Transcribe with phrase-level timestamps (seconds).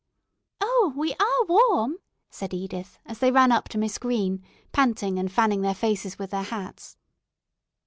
[0.59, 1.97] "Oh, we are warm,"
[2.31, 6.31] said Edith, as they ran up to Miss Green, panting and fanning their faces with
[6.31, 6.97] their hats.